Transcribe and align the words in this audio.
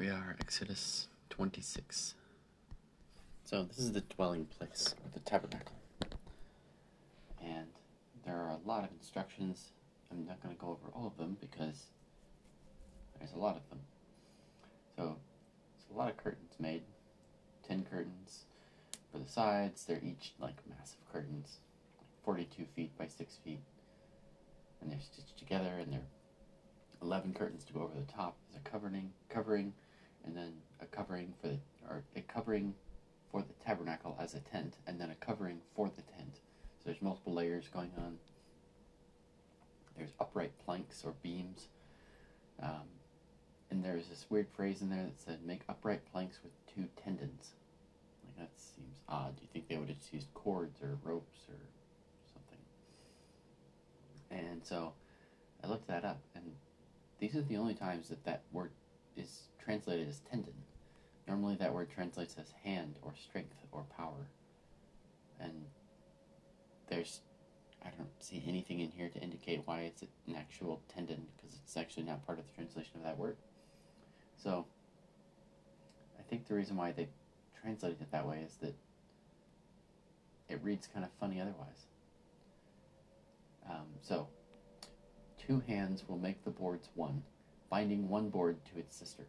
we 0.00 0.08
are, 0.08 0.34
Exodus 0.40 1.08
26. 1.28 2.14
So, 3.44 3.64
this 3.64 3.78
is 3.78 3.92
the 3.92 4.00
dwelling 4.00 4.46
place 4.46 4.94
the 5.12 5.20
tabernacle. 5.20 5.76
And 7.44 7.66
there 8.24 8.36
are 8.36 8.48
a 8.48 8.66
lot 8.66 8.82
of 8.82 8.88
instructions. 8.98 9.72
I'm 10.10 10.24
not 10.24 10.42
going 10.42 10.54
to 10.54 10.58
go 10.58 10.68
over 10.68 10.90
all 10.94 11.06
of 11.06 11.18
them 11.18 11.36
because 11.38 11.88
there's 13.18 13.34
a 13.34 13.38
lot 13.38 13.56
of 13.56 13.68
them. 13.68 13.80
So, 14.96 15.18
there's 15.74 15.94
a 15.94 15.98
lot 15.98 16.08
of 16.08 16.16
curtains 16.16 16.54
made 16.58 16.80
10 17.68 17.84
curtains 17.90 18.46
for 19.12 19.18
the 19.18 19.28
sides. 19.30 19.84
They're 19.84 20.00
each 20.02 20.32
like 20.40 20.56
massive 20.66 21.00
curtains, 21.12 21.58
42 22.24 22.64
feet 22.74 22.96
by 22.96 23.06
6 23.06 23.36
feet. 23.44 23.60
And 24.80 24.90
they're 24.90 24.98
stitched 24.98 25.38
together 25.38 25.74
and 25.78 25.92
they're 25.92 26.08
11 27.02 27.34
curtains 27.34 27.64
to 27.64 27.74
go 27.74 27.80
over 27.80 27.92
the 27.94 28.10
top 28.10 28.38
as 28.48 28.56
a 28.56 28.60
covering, 28.60 29.10
covering, 29.28 29.74
and 30.24 30.36
then 30.36 30.52
a 30.80 30.86
covering 30.86 31.34
for 31.40 31.48
the, 31.48 31.58
or 31.88 32.04
a 32.16 32.20
covering 32.20 32.74
for 33.30 33.42
the 33.42 33.64
tabernacle 33.64 34.16
as 34.20 34.34
a 34.34 34.40
tent, 34.40 34.74
and 34.86 35.00
then 35.00 35.10
a 35.10 35.14
covering 35.24 35.60
for 35.74 35.88
the 35.88 36.02
tent. 36.02 36.40
So 36.78 36.84
there's 36.86 37.02
multiple 37.02 37.34
layers 37.34 37.68
going 37.68 37.92
on. 37.98 38.18
There's 39.96 40.10
upright 40.18 40.52
planks 40.64 41.04
or 41.04 41.14
beams. 41.22 41.68
Um, 42.62 42.88
and 43.70 43.84
there's 43.84 44.08
this 44.08 44.26
weird 44.28 44.48
phrase 44.56 44.82
in 44.82 44.90
there 44.90 45.04
that 45.04 45.20
said, 45.20 45.38
make 45.44 45.60
upright 45.68 46.00
planks 46.10 46.38
with 46.42 46.52
two 46.74 46.88
tendons. 47.02 47.50
Like 48.24 48.48
that 48.48 48.50
seems 48.60 48.98
odd. 49.08 49.36
Do 49.36 49.42
you 49.42 49.48
think 49.52 49.68
they 49.68 49.76
would 49.76 49.88
have 49.88 49.98
just 49.98 50.12
used 50.12 50.32
cords 50.34 50.82
or 50.82 50.98
ropes 51.04 51.38
or 51.48 51.54
something? 52.32 52.58
And 54.30 54.64
so 54.64 54.92
I 55.62 55.68
looked 55.68 55.86
that 55.88 56.04
up, 56.04 56.20
and 56.34 56.44
these 57.20 57.36
are 57.36 57.42
the 57.42 57.56
only 57.56 57.74
times 57.74 58.08
that 58.08 58.24
that 58.24 58.42
word 58.52 58.70
is 59.16 59.42
translated 59.62 60.08
as 60.08 60.20
tendon. 60.30 60.54
Normally, 61.26 61.56
that 61.56 61.72
word 61.72 61.90
translates 61.90 62.36
as 62.38 62.52
hand 62.64 62.96
or 63.02 63.12
strength 63.14 63.56
or 63.72 63.84
power. 63.96 64.28
And 65.38 65.52
there's, 66.88 67.20
I 67.84 67.90
don't 67.96 68.10
see 68.18 68.42
anything 68.46 68.80
in 68.80 68.90
here 68.90 69.08
to 69.08 69.18
indicate 69.20 69.62
why 69.64 69.82
it's 69.82 70.02
an 70.02 70.34
actual 70.36 70.82
tendon 70.92 71.26
because 71.36 71.56
it's 71.62 71.76
actually 71.76 72.02
not 72.02 72.26
part 72.26 72.38
of 72.38 72.46
the 72.46 72.52
translation 72.52 72.92
of 72.96 73.04
that 73.04 73.16
word. 73.16 73.36
So, 74.42 74.66
I 76.18 76.22
think 76.22 76.46
the 76.48 76.54
reason 76.54 76.76
why 76.76 76.92
they 76.92 77.08
translated 77.60 78.00
it 78.00 78.10
that 78.12 78.26
way 78.26 78.42
is 78.46 78.56
that 78.62 78.74
it 80.48 80.60
reads 80.62 80.88
kind 80.92 81.04
of 81.04 81.10
funny 81.20 81.40
otherwise. 81.40 81.86
Um, 83.68 83.86
so, 84.02 84.28
two 85.38 85.62
hands 85.66 86.04
will 86.08 86.18
make 86.18 86.44
the 86.44 86.50
boards 86.50 86.88
one, 86.94 87.22
binding 87.70 88.08
one 88.08 88.28
board 88.28 88.58
to 88.72 88.78
its 88.78 88.96
sister. 88.96 89.24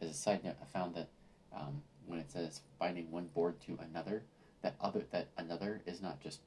As 0.00 0.10
a 0.10 0.14
side 0.14 0.44
note, 0.44 0.56
I 0.62 0.64
found 0.66 0.94
that 0.94 1.08
um, 1.54 1.82
when 2.06 2.18
it 2.18 2.30
says 2.30 2.60
binding 2.78 3.10
one 3.10 3.26
board 3.26 3.60
to 3.66 3.78
another, 3.90 4.22
that 4.62 4.76
other 4.80 5.02
that 5.10 5.28
another 5.36 5.82
is 5.86 6.00
not 6.00 6.20
just 6.20 6.40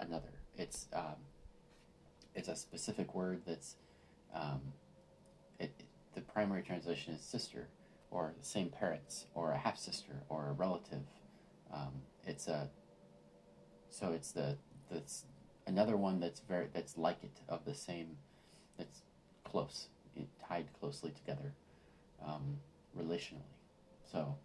another. 0.00 0.40
It's 0.56 0.88
um, 0.92 1.16
it's 2.34 2.48
a 2.48 2.56
specific 2.56 3.14
word 3.14 3.42
that's 3.46 3.76
um, 4.34 4.60
it, 5.58 5.72
it, 5.78 5.86
the 6.14 6.20
primary 6.20 6.62
translation 6.62 7.14
is 7.14 7.22
sister 7.22 7.68
or 8.10 8.32
the 8.38 8.44
same 8.44 8.68
parents 8.68 9.26
or 9.34 9.52
a 9.52 9.58
half 9.58 9.78
sister 9.78 10.22
or 10.28 10.48
a 10.48 10.52
relative. 10.52 11.02
Um, 11.72 12.02
it's 12.26 12.48
a 12.48 12.68
so 13.90 14.12
it's 14.12 14.32
the 14.32 14.56
that's 14.90 15.24
another 15.66 15.96
one 15.96 16.20
that's 16.20 16.40
very 16.40 16.66
that's 16.72 16.98
like 16.98 17.22
it 17.22 17.40
of 17.48 17.64
the 17.64 17.74
same 17.74 18.16
that's 18.76 19.02
close, 19.44 19.88
tied 20.48 20.66
closely 20.78 21.10
together 21.10 21.52
um, 22.24 22.58
relationally. 22.98 23.50
So 24.10 24.36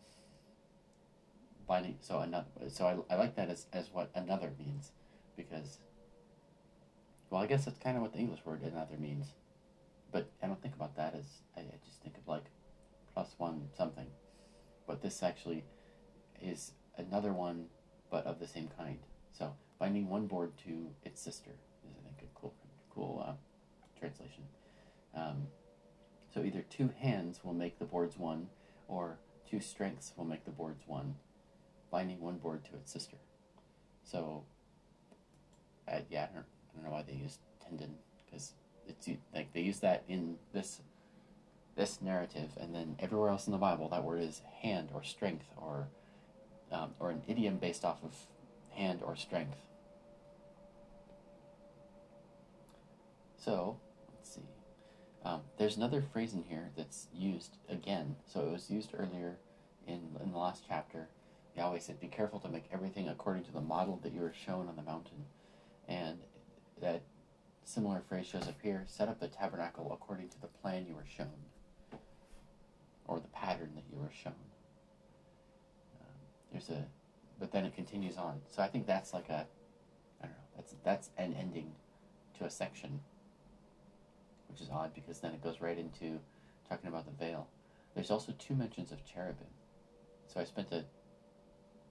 binding. 1.67 1.95
So 2.01 2.19
another. 2.19 2.47
So 2.67 2.85
I, 2.85 3.13
I 3.13 3.17
like 3.17 3.35
that 3.35 3.49
as 3.49 3.67
as 3.71 3.89
what 3.93 4.09
another 4.15 4.51
means, 4.59 4.91
because. 5.37 5.79
Well, 7.29 7.43
I 7.43 7.45
guess 7.45 7.65
that's 7.65 7.77
kind 7.77 7.95
of 7.95 8.01
what 8.01 8.11
the 8.11 8.17
English 8.17 8.39
word 8.43 8.63
another 8.63 8.97
means, 8.97 9.27
but 10.11 10.31
I 10.41 10.47
don't 10.47 10.59
think 10.59 10.73
about 10.73 10.95
that 10.97 11.13
as 11.13 11.25
I, 11.55 11.59
I 11.59 11.77
just 11.85 12.01
think 12.01 12.17
of 12.17 12.27
like 12.27 12.45
plus 13.13 13.35
one 13.37 13.67
something, 13.77 14.07
but 14.87 15.03
this 15.03 15.21
actually 15.21 15.63
is 16.41 16.71
another 16.97 17.31
one, 17.31 17.65
but 18.09 18.25
of 18.25 18.39
the 18.39 18.47
same 18.47 18.67
kind. 18.75 18.97
So 19.31 19.53
binding 19.77 20.09
one 20.09 20.25
board 20.25 20.57
to 20.65 20.87
its 21.03 21.21
sister 21.21 21.51
is 21.87 21.95
I 21.95 22.01
think 22.07 22.31
a 22.35 22.39
cool 22.39 22.55
cool 22.89 23.23
uh, 23.23 23.33
translation. 23.99 24.43
Um, 25.15 25.45
so 26.33 26.38
either 26.49 26.65
two 26.69 26.89
hands 26.99 27.41
will 27.43 27.53
make 27.53 27.77
the 27.77 27.85
boards 27.85 28.17
one, 28.17 28.47
or 28.87 29.17
two 29.49 29.59
strengths 29.59 30.13
will 30.17 30.25
make 30.25 30.45
the 30.45 30.51
boards 30.51 30.81
one, 30.87 31.15
binding 31.91 32.19
one 32.19 32.37
board 32.37 32.65
to 32.65 32.73
its 32.73 32.91
sister. 32.91 33.17
So, 34.03 34.43
uh, 35.87 35.99
yeah, 36.09 36.27
I 36.29 36.33
don't, 36.33 36.45
I 36.45 36.75
don't 36.75 36.85
know 36.85 36.91
why 36.91 37.03
they 37.03 37.13
use 37.13 37.37
tendon 37.63 37.95
because 38.25 38.53
it's 38.87 39.07
like 39.33 39.53
they 39.53 39.61
use 39.61 39.79
that 39.79 40.03
in 40.07 40.37
this 40.53 40.81
this 41.75 42.01
narrative, 42.01 42.49
and 42.59 42.75
then 42.75 42.95
everywhere 42.99 43.29
else 43.29 43.45
in 43.47 43.53
the 43.53 43.57
Bible, 43.57 43.87
that 43.89 44.03
word 44.03 44.21
is 44.21 44.41
hand 44.61 44.89
or 44.93 45.03
strength 45.03 45.45
or 45.55 45.87
um, 46.71 46.91
or 46.99 47.11
an 47.11 47.21
idiom 47.27 47.57
based 47.57 47.85
off 47.85 48.03
of 48.03 48.15
hand 48.71 49.01
or 49.03 49.15
strength. 49.15 49.57
So, 53.37 53.77
um, 55.25 55.41
there's 55.57 55.77
another 55.77 56.01
phrase 56.01 56.33
in 56.33 56.43
here 56.43 56.69
that's 56.77 57.07
used 57.13 57.57
again. 57.69 58.15
So 58.25 58.41
it 58.41 58.51
was 58.51 58.69
used 58.69 58.91
earlier 58.97 59.37
in, 59.87 60.01
in 60.23 60.31
the 60.31 60.37
last 60.37 60.63
chapter. 60.67 61.07
Yahweh 61.57 61.79
said, 61.79 61.99
Be 61.99 62.07
careful 62.07 62.39
to 62.39 62.49
make 62.49 62.65
everything 62.71 63.09
according 63.09 63.43
to 63.45 63.51
the 63.51 63.61
model 63.61 63.99
that 64.03 64.13
you 64.13 64.21
were 64.21 64.33
shown 64.33 64.67
on 64.69 64.75
the 64.75 64.81
mountain. 64.81 65.25
And 65.87 66.19
that 66.81 67.01
similar 67.65 68.01
phrase 68.07 68.25
shows 68.25 68.47
up 68.47 68.55
here 68.63 68.83
set 68.87 69.09
up 69.09 69.19
the 69.19 69.27
tabernacle 69.27 69.91
according 69.91 70.29
to 70.29 70.41
the 70.41 70.47
plan 70.47 70.85
you 70.87 70.95
were 70.95 71.05
shown, 71.05 71.27
or 73.05 73.19
the 73.19 73.27
pattern 73.27 73.71
that 73.75 73.83
you 73.91 73.99
were 73.99 74.11
shown. 74.23 74.33
Um, 75.99 76.15
there's 76.51 76.69
a, 76.69 76.85
but 77.39 77.51
then 77.51 77.65
it 77.65 77.75
continues 77.75 78.15
on. 78.17 78.39
So 78.47 78.63
I 78.63 78.67
think 78.67 78.87
that's 78.87 79.13
like 79.13 79.27
a, 79.29 79.45
I 80.21 80.27
don't 80.27 80.31
know, 80.31 80.43
that's, 80.55 80.75
that's 80.85 81.09
an 81.17 81.35
ending 81.37 81.73
to 82.37 82.45
a 82.45 82.49
section 82.49 83.01
which 84.49 84.61
is 84.61 84.69
odd 84.71 84.93
because 84.93 85.19
then 85.19 85.33
it 85.33 85.43
goes 85.43 85.61
right 85.61 85.77
into 85.77 86.19
talking 86.67 86.87
about 86.87 87.05
the 87.05 87.25
veil. 87.25 87.47
There's 87.95 88.11
also 88.11 88.33
two 88.37 88.55
mentions 88.55 88.91
of 88.91 89.03
cherubim. 89.05 89.47
So 90.27 90.39
I 90.39 90.43
spent 90.43 90.71
a, 90.71 90.85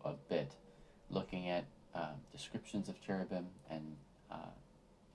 a 0.05 0.15
bit 0.29 0.53
looking 1.11 1.49
at 1.49 1.65
uh, 1.95 2.13
descriptions 2.31 2.89
of 2.89 3.01
cherubim 3.05 3.47
and 3.71 3.97
uh, 4.31 4.53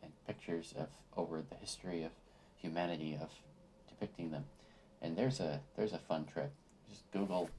and 0.02 0.12
pictures 0.28 0.74
of 0.78 0.90
over 1.16 1.42
the 1.50 1.56
history 1.56 2.04
of 2.04 2.12
humanity 2.56 3.18
of 3.22 3.30
depicting 3.88 4.32
them. 4.32 4.46
And 5.02 5.16
there's 5.16 5.40
a 5.40 5.62
there's 5.76 5.94
a 5.94 5.98
fun 5.98 6.26
trip. 6.26 6.52
Just 6.90 7.10
Google 7.12 7.50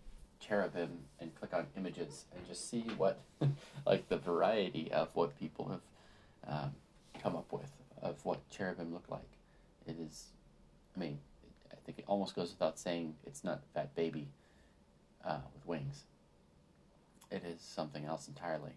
cherubim 0.40 0.90
and 1.20 1.34
click 1.34 1.54
on 1.54 1.66
images 1.76 2.26
and 2.34 2.46
just 2.46 2.68
see 2.68 2.82
what 2.96 3.20
like 3.86 4.08
the 4.08 4.18
variety 4.18 4.90
of 4.92 5.14
what 5.14 5.38
people 5.38 5.68
have 5.70 5.80
um, 6.46 6.72
come 7.22 7.34
up 7.34 7.50
with 7.52 7.70
of 8.02 8.22
what 8.24 8.38
cherubim 8.50 8.92
look 8.92 9.08
like 9.08 9.22
it 9.86 9.96
is, 9.98 10.26
I 10.96 11.00
mean, 11.00 11.18
I 11.72 11.76
think 11.84 11.98
it 11.98 12.04
almost 12.06 12.34
goes 12.34 12.50
without 12.50 12.78
saying 12.78 13.14
it's 13.26 13.44
not 13.44 13.62
a 13.64 13.74
fat 13.74 13.94
baby 13.94 14.28
uh, 15.24 15.38
with 15.52 15.66
wings. 15.66 16.04
It 17.30 17.42
is 17.44 17.60
something 17.60 18.04
else 18.04 18.28
entirely. 18.28 18.72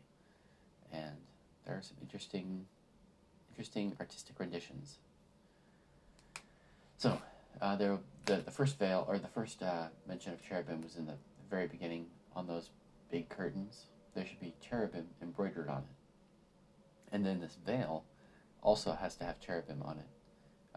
And 0.91 1.15
there 1.65 1.75
are 1.75 1.81
some 1.81 1.97
interesting, 2.01 2.65
interesting 3.51 3.95
artistic 3.99 4.39
renditions. 4.39 4.97
So, 6.97 7.19
uh, 7.61 7.75
there, 7.75 7.97
the, 8.25 8.37
the 8.37 8.51
first 8.51 8.79
veil, 8.79 9.05
or 9.07 9.19
the 9.19 9.27
first 9.27 9.61
uh, 9.61 9.87
mention 10.07 10.33
of 10.33 10.47
cherubim 10.47 10.81
was 10.81 10.95
in 10.95 11.05
the 11.05 11.15
very 11.49 11.67
beginning 11.67 12.07
on 12.35 12.47
those 12.47 12.69
big 13.11 13.29
curtains. 13.29 13.85
There 14.15 14.25
should 14.25 14.39
be 14.39 14.53
cherubim 14.67 15.07
embroidered 15.21 15.69
on 15.69 15.79
it. 15.79 17.13
And 17.13 17.25
then 17.25 17.39
this 17.39 17.57
veil 17.65 18.03
also 18.61 18.93
has 18.93 19.15
to 19.15 19.23
have 19.23 19.39
cherubim 19.39 19.81
on 19.83 19.97
it 19.97 20.07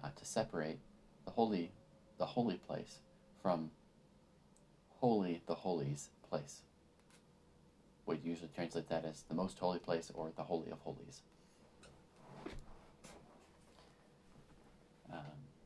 uh, 0.02 0.08
to 0.16 0.24
separate 0.24 0.78
the 1.24 1.30
holy, 1.30 1.72
the 2.18 2.26
holy 2.26 2.56
place 2.56 2.98
from 3.42 3.70
holy, 5.00 5.42
the 5.46 5.54
holies 5.54 6.10
place. 6.28 6.62
We 8.06 8.18
usually 8.24 8.50
translate 8.54 8.88
that 8.88 9.04
as 9.04 9.22
the 9.28 9.34
most 9.34 9.58
holy 9.58 9.78
place 9.78 10.10
or 10.14 10.32
the 10.36 10.42
holy 10.42 10.70
of 10.70 10.80
holies. 10.80 11.22
Um, 15.12 15.18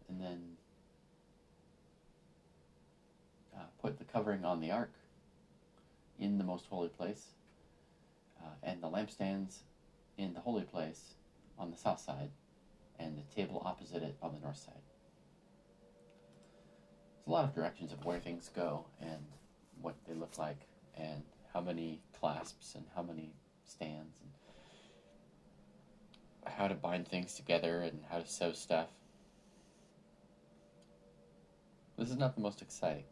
and 0.08 0.20
then 0.20 0.40
uh, 3.56 3.64
put 3.80 3.98
the 3.98 4.04
covering 4.04 4.44
on 4.44 4.60
the 4.60 4.70
ark 4.70 4.92
in 6.18 6.38
the 6.38 6.44
most 6.44 6.66
holy 6.66 6.88
place, 6.88 7.28
uh, 8.40 8.48
and 8.62 8.82
the 8.82 8.88
lampstands 8.88 9.58
in 10.16 10.34
the 10.34 10.40
holy 10.40 10.62
place 10.62 11.14
on 11.58 11.70
the 11.70 11.76
south 11.76 12.00
side 12.00 12.30
and 12.98 13.16
the 13.16 13.34
table 13.34 13.62
opposite 13.64 14.02
it 14.02 14.16
on 14.22 14.32
the 14.32 14.40
north 14.40 14.58
side. 14.58 14.74
there's 17.16 17.26
a 17.26 17.30
lot 17.30 17.44
of 17.44 17.54
directions 17.54 17.92
of 17.92 18.04
where 18.04 18.20
things 18.20 18.50
go 18.54 18.84
and 19.00 19.24
what 19.80 19.94
they 20.06 20.14
look 20.14 20.38
like 20.38 20.66
and 20.96 21.22
how 21.52 21.60
many 21.60 22.00
clasps 22.18 22.74
and 22.74 22.84
how 22.94 23.02
many 23.02 23.32
stands 23.64 24.20
and 24.20 24.30
how 26.54 26.68
to 26.68 26.74
bind 26.74 27.08
things 27.08 27.34
together 27.34 27.80
and 27.80 28.00
how 28.10 28.18
to 28.18 28.26
sew 28.26 28.52
stuff. 28.52 28.88
This 31.96 32.10
is 32.10 32.16
not 32.16 32.34
the 32.34 32.40
most 32.40 32.60
exciting, 32.60 33.04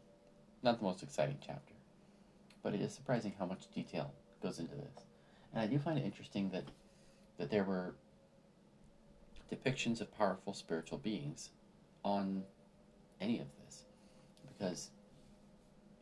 not 0.61 0.79
the 0.79 0.85
most 0.85 1.03
exciting 1.03 1.37
chapter, 1.45 1.73
but 2.61 2.73
it 2.73 2.81
is 2.81 2.93
surprising 2.93 3.33
how 3.39 3.45
much 3.45 3.71
detail 3.73 4.13
goes 4.41 4.59
into 4.59 4.75
this. 4.75 5.05
And 5.53 5.61
I 5.61 5.67
do 5.67 5.79
find 5.79 5.97
it 5.97 6.05
interesting 6.05 6.49
that 6.51 6.65
that 7.37 7.49
there 7.49 7.63
were 7.63 7.95
depictions 9.51 10.01
of 10.01 10.15
powerful 10.17 10.53
spiritual 10.53 10.97
beings 10.97 11.49
on 12.03 12.43
any 13.21 13.39
of 13.39 13.47
this, 13.63 13.85
because 14.47 14.89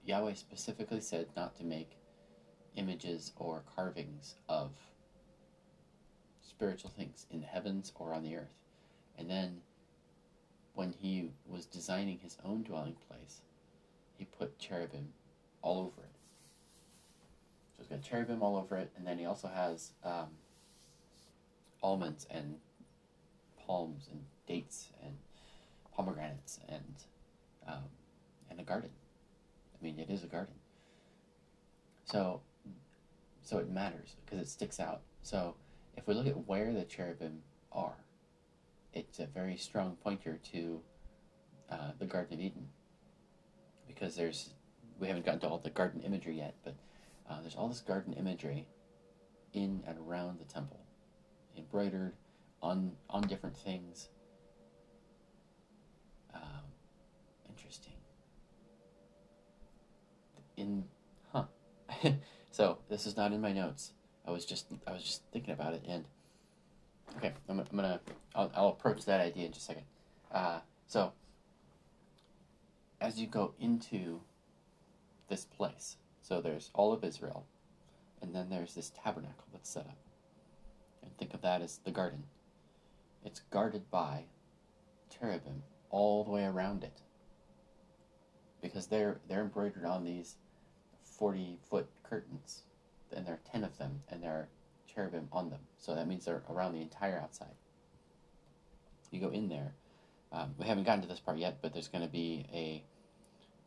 Yahweh 0.06 0.34
specifically 0.34 1.02
said 1.02 1.28
not 1.36 1.56
to 1.58 1.64
make 1.64 1.98
images 2.76 3.34
or 3.36 3.64
carvings 3.76 4.36
of 4.48 4.72
spiritual 6.42 6.90
things 6.90 7.26
in 7.30 7.42
the 7.42 7.46
heavens 7.48 7.92
or 7.96 8.14
on 8.14 8.24
the 8.24 8.36
earth. 8.36 8.56
And 9.18 9.30
then 9.30 9.62
when 10.74 10.94
he 10.94 11.30
was 11.48 11.66
designing 11.66 12.20
his 12.20 12.38
own 12.46 12.64
dwelling 12.64 12.96
place, 13.10 13.42
he 14.18 14.26
put 14.26 14.58
cherubim 14.58 15.10
all 15.62 15.80
over 15.80 16.02
it. 16.04 16.16
So 17.76 17.84
he's 17.84 17.88
got 17.88 18.02
cherubim 18.02 18.42
all 18.42 18.56
over 18.58 18.78
it, 18.78 18.92
and 18.96 19.06
then 19.06 19.18
he 19.18 19.26
also 19.26 19.48
has 19.48 19.92
um, 20.04 20.30
almonds 21.84 22.26
and 22.32 22.56
palms 23.72 24.10
and 24.12 24.20
dates 24.48 24.90
and 25.02 25.16
pomegranates 25.96 26.60
and 26.68 26.96
um, 27.68 27.86
and 28.50 28.60
a 28.60 28.64
garden. 28.64 28.90
I 29.74 29.84
mean, 29.84 29.98
it 29.98 30.10
is 30.10 30.24
a 30.24 30.28
garden. 30.28 30.56
So, 32.04 32.42
so 33.42 33.60
it 33.60 33.70
matters 33.70 34.16
because 34.26 34.40
it 34.40 34.50
sticks 34.50 34.80
out. 34.80 35.02
So, 35.22 35.56
if 35.96 36.06
we 36.06 36.14
look 36.14 36.28
at 36.28 36.48
where 36.48 36.74
the 36.74 36.84
cherubim 36.84 37.44
are, 37.72 37.96
it's 38.94 39.20
a 39.20 39.26
very 39.26 39.56
strong 39.56 39.96
pointer 40.04 40.40
to 40.52 40.82
uh, 41.72 41.92
the 41.98 42.06
Garden 42.06 42.34
of 42.34 42.40
Eden 42.42 42.68
because 43.88 44.16
there's 44.16 44.54
we 45.00 45.08
haven't 45.08 45.26
gotten 45.26 45.40
to 45.42 45.48
all 45.48 45.60
the 45.60 45.70
garden 45.70 46.02
imagery 46.02 46.38
yet, 46.38 46.56
but 46.66 46.76
uh, 47.30 47.40
there's 47.40 47.56
all 47.56 47.70
this 47.70 47.80
garden 47.80 48.14
imagery 48.14 48.68
in 49.54 49.82
and 49.88 49.98
around 49.98 50.40
the 50.40 50.46
temple, 50.46 50.82
embroidered 51.58 52.14
on 52.62 52.92
on 53.10 53.22
different 53.24 53.58
things. 53.58 54.10
Um, 56.34 56.42
interesting. 57.50 57.94
In 60.58 60.84
huh. 61.34 61.46
so 62.52 62.78
this 62.90 63.06
is 63.06 63.18
not 63.18 63.32
in 63.32 63.42
my 63.42 63.52
notes. 63.52 63.94
I 64.28 64.32
was 64.32 64.46
just 64.46 64.68
I 64.88 64.92
was 64.92 65.04
just 65.04 65.24
thinking 65.32 65.54
about 65.54 65.74
it 65.74 65.84
and 65.88 66.06
okay 67.18 67.34
I'm, 67.50 67.60
I'm 67.60 67.66
gonna 67.76 68.00
I'll, 68.36 68.52
I'll 68.56 68.70
approach 68.70 69.06
that 69.06 69.20
idea 69.20 69.46
in 69.46 69.52
just 69.52 69.66
a 69.66 69.68
second. 69.68 69.86
Uh, 70.32 70.60
so 70.88 71.12
as 73.02 73.20
you 73.20 73.28
go 73.28 73.54
into 73.60 74.22
this 75.28 75.46
place, 75.46 75.98
so 76.22 76.40
there's 76.40 76.70
all 76.74 76.94
of 76.94 77.04
Israel, 77.04 77.46
and 78.22 78.34
then 78.34 78.50
there's 78.50 78.76
this 78.76 78.92
tabernacle 79.04 79.46
that's 79.52 79.70
set 79.70 79.88
up, 79.88 79.98
and 81.02 81.18
think 81.18 81.34
of 81.34 81.42
that 81.42 81.62
as 81.62 81.80
the 81.84 81.92
garden. 81.92 82.24
It's 83.24 83.42
guarded 83.52 83.90
by 83.92 84.26
cherubim 85.10 85.64
all 85.90 86.24
the 86.24 86.32
way 86.32 86.46
around 86.46 86.84
it 86.84 87.02
because 88.62 88.88
they're 88.88 89.20
they're 89.28 89.42
embroidered 89.42 89.86
on 89.86 90.04
these 90.04 90.36
40 91.04 91.60
foot 91.70 91.88
curtains 92.04 92.64
and 93.16 93.26
there 93.26 93.36
are 93.36 93.52
10 93.52 93.64
of 93.64 93.78
them, 93.78 94.02
and 94.10 94.24
there 94.24 94.32
are 94.32 94.48
cherubim 94.94 95.28
on 95.32 95.50
them. 95.50 95.60
So 95.78 95.96
that 95.96 96.08
means 96.08 96.26
they're 96.26 96.44
around 96.50 96.74
the 96.74 96.82
entire 96.82 97.20
outside. 97.20 97.56
You 99.12 99.20
go 99.20 99.30
in 99.30 99.50
there. 99.50 99.74
Um, 100.32 100.56
we 100.58 100.66
haven't 100.66 100.86
gotten 100.86 101.02
to 101.02 101.08
this 101.08 101.20
part 101.20 101.38
yet, 101.38 101.58
but 101.62 101.74
there's 101.74 101.90
going 101.90 102.04
to 102.04 102.12
be 102.12 102.46
a 102.54 102.84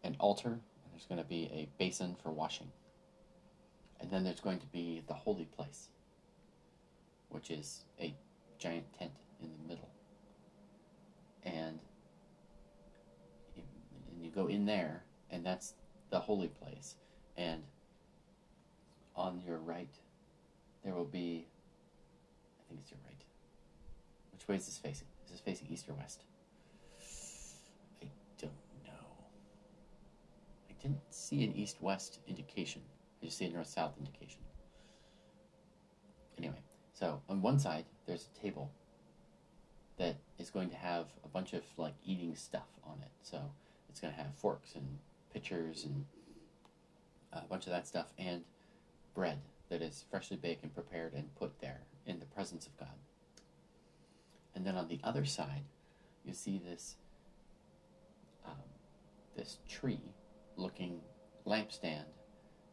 an 0.07 0.17
altar, 0.19 0.49
and 0.49 0.93
there's 0.93 1.07
going 1.07 1.21
to 1.21 1.29
be 1.29 1.51
a 1.53 1.69
basin 1.79 2.17
for 2.23 2.31
washing. 2.31 2.71
And 4.01 4.11
then 4.11 4.25
there's 4.25 4.41
going 4.41 4.59
to 4.61 4.67
be 4.67 5.03
the 5.07 5.15
holy 5.15 5.45
place, 5.45 5.89
which 7.29 7.51
is 7.51 7.85
a 8.01 8.15
giant 8.59 8.87
tent 8.99 9.13
in 9.45 9.63
the 9.63 9.69
middle. 9.69 9.89
And 11.45 11.79
you, 13.55 13.63
and 14.11 14.25
you 14.25 14.31
go 14.31 14.47
in 14.47 14.65
there, 14.65 15.05
and 15.31 15.45
that's 15.45 15.75
the 16.11 16.19
holy 16.19 16.49
place. 16.49 16.97
And 17.37 17.63
on 19.17 19.41
your 19.47 19.59
right, 19.59 19.95
there 20.83 20.95
will 20.95 21.05
be, 21.05 21.47
I 22.61 22.69
think 22.69 22.81
it's 22.83 22.91
your 22.91 23.01
right. 23.07 23.23
Which 24.33 24.49
way 24.49 24.57
is 24.57 24.67
this 24.67 24.79
facing? 24.79 25.09
Is 25.25 25.33
this 25.33 25.41
facing 25.41 25.69
east 25.69 25.89
or 25.89 25.95
west? 25.95 26.25
I 28.03 28.07
don't 28.41 28.53
know. 28.85 28.93
I 30.69 30.83
didn't 30.83 31.01
see 31.11 31.45
an 31.45 31.53
east 31.55 31.81
west 31.81 32.21
indication, 32.27 32.83
I 33.23 33.27
just 33.27 33.39
see 33.39 33.47
a 33.47 33.51
north 33.51 33.69
south 33.69 33.95
indication. 33.99 34.41
Anyway, 36.37 36.59
so 36.93 37.23
on 37.29 37.41
one 37.41 37.59
side, 37.59 37.85
there's 38.07 38.29
a 38.35 38.41
table 38.41 38.71
that 39.99 40.17
is 40.39 40.51
going 40.51 40.71
to 40.71 40.77
have 40.77 41.07
a 41.25 41.29
bunch 41.29 41.53
of 41.53 41.63
like 41.77 41.95
eating 42.05 42.35
stuff 42.35 42.69
on 42.85 42.99
it. 43.03 43.11
So 43.23 43.41
it's 43.89 44.01
going 44.01 44.13
to 44.13 44.21
have 44.21 44.35
forks 44.35 44.75
and 44.75 44.99
pitchers 45.33 45.85
and 45.85 46.05
a 47.33 47.43
bunch 47.43 47.67
of 47.67 47.73
that 47.73 47.87
stuff. 47.87 48.07
And 48.19 48.43
bread 49.15 49.39
that 49.69 49.83
is 49.83 50.05
freshly 50.11 50.37
baked 50.37 50.63
and 50.63 50.75
prepared 50.75 51.15
and 51.15 51.35
put 51.37 51.61
there 51.61 51.81
in 52.07 52.19
the 52.19 52.27
presence 52.27 52.67
of 52.67 52.77
God. 52.79 52.89
And 54.55 54.67
then 54.67 54.77
on 54.77 54.89
the 54.89 55.01
other 55.03 55.25
side, 55.25 55.65
you 56.25 56.33
see 56.33 56.61
this 56.65 56.97
um, 58.47 58.53
this 59.37 59.59
tree 59.69 60.13
looking 60.57 61.01
lampstand 61.47 62.05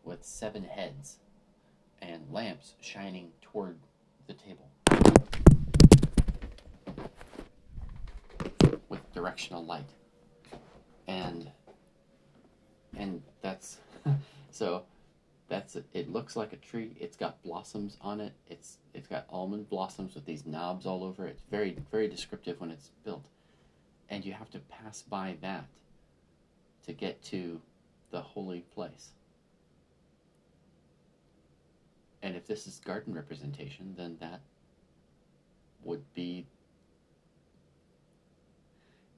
with 0.04 0.24
seven 0.24 0.64
heads 0.64 1.20
and 2.02 2.24
lamps 2.32 2.76
shining 2.82 3.30
toward 3.42 3.78
the 4.28 4.34
table 4.34 4.70
with 8.90 9.11
directional 9.22 9.64
light. 9.64 9.90
And 11.08 11.52
and 12.98 13.22
that's 13.42 13.78
so 14.52 14.84
that's 15.48 15.78
it 15.94 16.12
looks 16.12 16.36
like 16.36 16.54
a 16.54 16.58
tree. 16.58 16.96
It's 17.00 17.16
got 17.16 17.42
blossoms 17.44 17.98
on 18.02 18.20
it. 18.20 18.34
It's 18.50 18.78
it's 18.94 19.08
got 19.08 19.26
almond 19.30 19.70
blossoms 19.70 20.16
with 20.16 20.26
these 20.26 20.46
knobs 20.46 20.86
all 20.86 21.04
over 21.04 21.28
it. 21.28 21.40
Very 21.52 21.78
very 21.92 22.08
descriptive 22.08 22.60
when 22.60 22.72
it's 22.72 22.90
built. 23.06 23.26
And 24.10 24.26
you 24.26 24.34
have 24.34 24.50
to 24.52 24.60
pass 24.60 25.04
by 25.04 25.38
that 25.42 25.66
to 26.86 26.94
get 26.94 27.22
to 27.26 27.62
the 28.10 28.22
holy 28.22 28.62
place. 28.74 29.12
And 32.24 32.36
if 32.36 32.46
this 32.48 32.66
is 32.66 32.80
garden 32.84 33.14
representation 33.14 33.94
then 33.98 34.18
that 34.20 34.42
would 35.84 36.04
be 36.14 36.46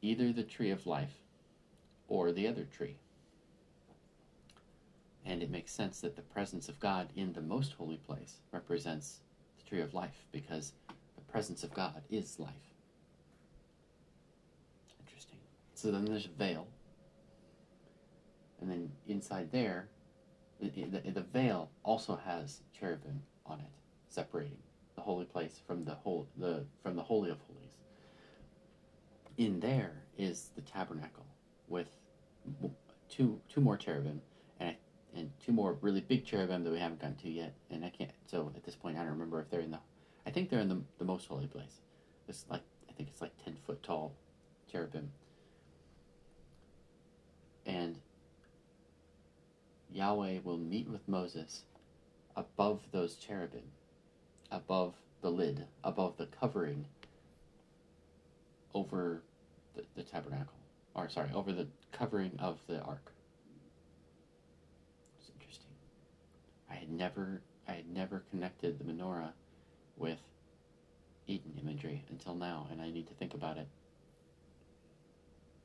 either 0.03 0.31
the 0.31 0.43
tree 0.43 0.69
of 0.69 0.85
life 0.85 1.21
or 2.07 2.31
the 2.31 2.47
other 2.47 2.65
tree 2.65 2.97
and 5.25 5.41
it 5.41 5.49
makes 5.49 5.71
sense 5.71 6.01
that 6.01 6.15
the 6.15 6.21
presence 6.21 6.67
of 6.67 6.79
God 6.79 7.09
in 7.15 7.33
the 7.33 7.41
most 7.41 7.73
holy 7.73 7.97
place 7.97 8.41
represents 8.51 9.21
the 9.57 9.69
tree 9.69 9.81
of 9.81 9.93
life 9.93 10.25
because 10.31 10.73
the 11.15 11.21
presence 11.31 11.63
of 11.63 11.73
God 11.73 12.01
is 12.09 12.39
life. 12.39 12.73
Interesting. 14.99 15.39
So 15.75 15.91
then 15.91 16.05
there's 16.05 16.25
a 16.25 16.29
veil. 16.29 16.67
And 18.59 18.69
then 18.69 18.91
inside 19.07 19.51
there, 19.51 19.87
the, 20.59 20.69
the, 20.69 21.11
the 21.11 21.21
veil 21.21 21.69
also 21.83 22.19
has 22.25 22.61
cherubim 22.77 23.21
on 23.45 23.59
it, 23.59 23.71
separating 24.07 24.57
the 24.95 25.01
holy 25.01 25.25
place 25.25 25.59
from 25.65 25.83
the 25.83 25.95
whole 25.95 26.27
the 26.37 26.65
from 26.81 26.95
the 26.95 27.01
holy 27.01 27.29
of 27.29 27.39
holies. 27.47 27.77
In 29.37 29.59
there 29.59 30.03
is 30.17 30.51
the 30.55 30.61
tabernacle 30.61 31.25
with 31.67 31.87
two 33.09 33.39
two 33.49 33.61
more 33.61 33.77
cherubim 33.77 34.21
and 34.59 34.75
and 35.15 35.31
two 35.43 35.51
more 35.51 35.77
really 35.81 36.01
big 36.01 36.25
cherubim 36.25 36.63
that 36.63 36.71
we 36.71 36.79
haven't 36.79 37.01
gotten 37.01 37.15
to 37.17 37.29
yet. 37.29 37.53
And 37.71 37.83
I 37.83 37.89
can't. 37.89 38.11
So 38.27 38.51
at 38.55 38.63
this 38.63 38.75
point, 38.75 38.97
I 38.97 39.01
don't 39.01 39.11
remember 39.11 39.41
if 39.41 39.49
they're 39.49 39.61
in 39.61 39.71
the. 39.71 39.79
I 40.25 40.31
think 40.31 40.49
they're 40.49 40.59
in 40.59 40.69
the 40.69 40.81
the 40.99 41.05
most 41.05 41.27
holy 41.27 41.47
place. 41.47 41.81
It's 42.27 42.45
like 42.49 42.61
I 42.89 42.93
think 42.93 43.09
it's 43.09 43.21
like 43.21 43.31
ten 43.43 43.55
foot 43.65 43.81
tall 43.83 44.13
cherubim. 44.71 45.11
And 47.65 47.97
Yahweh 49.91 50.39
will 50.43 50.57
meet 50.57 50.89
with 50.89 51.07
Moses 51.07 51.63
above 52.35 52.81
those 52.91 53.15
cherubim, 53.15 53.63
above 54.51 54.95
the 55.21 55.29
lid, 55.29 55.65
above 55.83 56.17
the 56.17 56.25
covering 56.25 56.85
over 58.73 59.23
the, 59.75 59.83
the 59.95 60.03
tabernacle. 60.03 60.53
or 60.95 61.09
sorry, 61.09 61.29
over 61.33 61.51
the 61.51 61.67
covering 61.91 62.31
of 62.39 62.59
the 62.67 62.81
ark. 62.81 63.11
It's 65.19 65.31
interesting. 65.39 65.71
I 66.69 66.75
had 66.75 66.89
never, 66.89 67.41
I 67.67 67.73
had 67.73 67.87
never 67.87 68.23
connected 68.29 68.79
the 68.79 68.85
menorah 68.85 69.31
with 69.97 70.19
Eden 71.27 71.53
imagery 71.61 72.03
until 72.09 72.35
now, 72.35 72.67
and 72.71 72.81
I 72.81 72.89
need 72.89 73.07
to 73.07 73.13
think 73.13 73.33
about 73.33 73.57
it. 73.57 73.67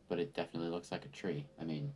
But 0.09 0.19
it 0.19 0.35
definitely 0.35 0.71
looks 0.71 0.91
like 0.91 1.05
a 1.05 1.09
tree. 1.09 1.45
I 1.61 1.65
mean, 1.65 1.93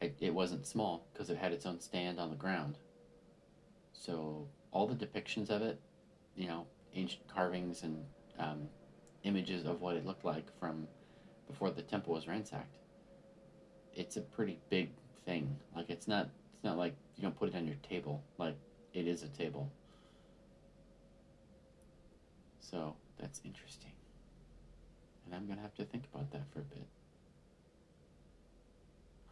it, 0.00 0.16
it 0.20 0.32
wasn't 0.32 0.66
small 0.66 1.06
because 1.12 1.30
it 1.30 1.36
had 1.36 1.52
its 1.52 1.66
own 1.66 1.80
stand 1.80 2.20
on 2.20 2.30
the 2.30 2.36
ground. 2.36 2.78
So 3.92 4.46
all 4.70 4.86
the 4.86 4.94
depictions 4.94 5.50
of 5.50 5.62
it, 5.62 5.80
you 6.36 6.46
know, 6.46 6.66
ancient 6.94 7.26
carvings 7.26 7.82
and 7.82 8.04
um, 8.38 8.68
images 9.28 9.66
of 9.66 9.80
what 9.80 9.94
it 9.94 10.06
looked 10.06 10.24
like 10.24 10.46
from 10.58 10.88
before 11.46 11.70
the 11.70 11.82
temple 11.82 12.14
was 12.14 12.26
ransacked. 12.26 12.76
It's 13.94 14.16
a 14.16 14.22
pretty 14.22 14.58
big 14.70 14.90
thing. 15.24 15.56
Like 15.76 15.90
it's 15.90 16.08
not 16.08 16.28
it's 16.54 16.64
not 16.64 16.78
like 16.78 16.94
you 17.16 17.22
don't 17.22 17.38
put 17.38 17.50
it 17.50 17.54
on 17.54 17.66
your 17.66 17.76
table. 17.88 18.22
Like 18.38 18.56
it 18.94 19.06
is 19.06 19.22
a 19.22 19.28
table. 19.28 19.70
So 22.60 22.94
that's 23.20 23.40
interesting. 23.44 23.92
And 25.26 25.34
I'm 25.34 25.46
gonna 25.46 25.62
have 25.62 25.74
to 25.76 25.84
think 25.84 26.04
about 26.12 26.30
that 26.32 26.42
for 26.52 26.60
a 26.60 26.62
bit. 26.62 26.86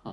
Huh. 0.05 0.13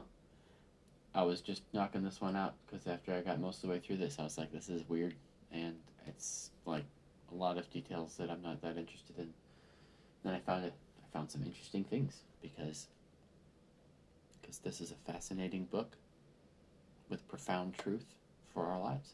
I 1.13 1.23
was 1.23 1.41
just 1.41 1.61
knocking 1.73 2.03
this 2.03 2.21
one 2.21 2.35
out 2.35 2.53
because 2.65 2.87
after 2.87 3.13
I 3.13 3.21
got 3.21 3.39
most 3.39 3.57
of 3.57 3.61
the 3.63 3.67
way 3.69 3.79
through 3.79 3.97
this, 3.97 4.17
I 4.19 4.23
was 4.23 4.37
like, 4.37 4.51
this 4.51 4.69
is 4.69 4.87
weird. 4.87 5.13
And 5.51 5.75
it's 6.07 6.51
like 6.65 6.85
a 7.31 7.35
lot 7.35 7.57
of 7.57 7.69
details 7.69 8.15
that 8.17 8.29
I'm 8.29 8.41
not 8.41 8.61
that 8.61 8.77
interested 8.77 9.17
in. 9.17 9.33
Then 10.23 10.33
I 10.33 10.39
found 10.39 10.65
it. 10.65 10.73
I 11.03 11.17
found 11.17 11.29
some 11.29 11.43
interesting 11.43 11.83
things 11.83 12.21
because 12.41 12.87
because 14.41 14.57
this 14.59 14.81
is 14.81 14.91
a 14.91 15.11
fascinating 15.11 15.65
book 15.65 15.95
with 17.09 17.27
profound 17.27 17.75
truth 17.77 18.05
for 18.53 18.65
our 18.65 18.79
lives. 18.79 19.13